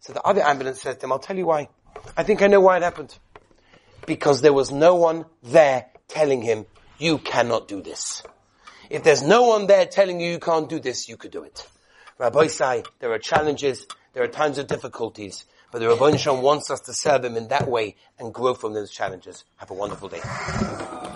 So 0.00 0.12
the 0.12 0.20
other 0.20 0.42
ambulance 0.42 0.82
says 0.82 0.99
to 0.99 1.06
him, 1.06 1.12
I'll 1.12 1.18
tell 1.18 1.38
you 1.38 1.46
why. 1.46 1.70
I 2.14 2.25
think 2.25 2.42
I 2.42 2.46
know 2.46 2.61
why 2.61 2.76
it 2.76 2.82
happened. 2.82 3.16
Because 4.04 4.42
there 4.42 4.52
was 4.52 4.70
no 4.70 4.96
one 4.96 5.25
there 5.42 5.87
telling 6.08 6.42
him, 6.42 6.66
you 6.99 7.16
cannot 7.16 7.68
do 7.68 7.80
this. 7.80 8.22
If 8.90 9.02
there's 9.02 9.22
no 9.22 9.44
one 9.44 9.66
there 9.66 9.87
telling 9.87 10.20
you 10.20 10.32
you 10.32 10.38
can't 10.38 10.68
do 10.68 10.78
this, 10.78 11.08
you 11.08 11.16
could 11.16 11.30
do 11.30 11.44
it. 11.44 11.66
Rabbi 12.19 12.47
say, 12.47 12.83
there 13.00 13.12
are 13.12 13.19
challenges, 13.19 13.87
there 14.12 14.23
are 14.23 14.28
times 14.28 14.59
of 14.59 14.66
difficulties, 14.66 15.45
but 15.71 15.81
the 15.81 15.87
Ribbono 15.87 16.19
Shel 16.19 16.37
Olam 16.37 16.42
wants 16.42 16.71
us 16.71 16.81
to 16.81 16.92
serve 16.92 17.25
him 17.25 17.37
in 17.37 17.49
that 17.49 17.69
way 17.69 17.97
and 18.19 18.33
grow 18.33 18.54
from 18.54 18.75
those 18.75 18.90
challenges. 18.90 19.45
Have 19.57 19.71
a 19.71 19.75
wonderful 19.75 20.09
day. 20.09 20.21